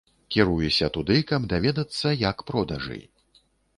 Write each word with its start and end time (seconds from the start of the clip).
Кіруюся 0.35 0.87
туды, 0.95 1.17
каб 1.31 1.45
даведацца, 1.53 2.17
як 2.25 2.37
продажы. 2.49 2.99